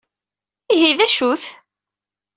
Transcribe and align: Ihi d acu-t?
Ihi 0.73 0.91
d 0.97 0.99
acu-t? 1.05 1.43